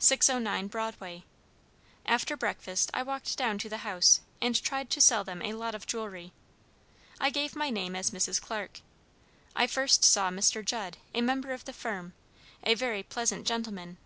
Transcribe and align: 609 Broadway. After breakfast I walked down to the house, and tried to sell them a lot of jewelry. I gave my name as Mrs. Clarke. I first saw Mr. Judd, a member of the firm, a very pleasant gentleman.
609 0.00 0.66
Broadway. 0.66 1.22
After 2.06 2.36
breakfast 2.36 2.90
I 2.92 3.04
walked 3.04 3.38
down 3.38 3.56
to 3.58 3.68
the 3.68 3.84
house, 3.86 4.20
and 4.42 4.60
tried 4.60 4.90
to 4.90 5.00
sell 5.00 5.22
them 5.22 5.40
a 5.42 5.52
lot 5.52 5.76
of 5.76 5.86
jewelry. 5.86 6.32
I 7.20 7.30
gave 7.30 7.54
my 7.54 7.70
name 7.70 7.94
as 7.94 8.10
Mrs. 8.10 8.42
Clarke. 8.42 8.80
I 9.54 9.68
first 9.68 10.02
saw 10.02 10.28
Mr. 10.32 10.64
Judd, 10.64 10.96
a 11.14 11.20
member 11.20 11.52
of 11.52 11.66
the 11.66 11.72
firm, 11.72 12.14
a 12.64 12.74
very 12.74 13.04
pleasant 13.04 13.46
gentleman. 13.46 13.98